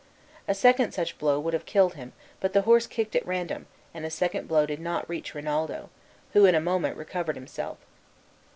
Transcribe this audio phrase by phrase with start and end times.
[0.47, 4.03] A second such blow would have killed him, but the horse kicked at random, and
[4.03, 5.91] a second blow did not reach Rinaldo,
[6.33, 7.77] who in a moment recovered himself.